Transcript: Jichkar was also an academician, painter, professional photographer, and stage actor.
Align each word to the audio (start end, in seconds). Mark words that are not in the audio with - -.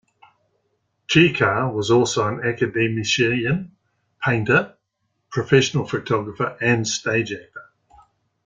Jichkar 1.11 1.71
was 1.71 1.91
also 1.91 2.25
an 2.27 2.39
academician, 2.41 3.75
painter, 4.19 4.75
professional 5.29 5.85
photographer, 5.87 6.57
and 6.59 6.87
stage 6.87 7.31
actor. 7.31 7.69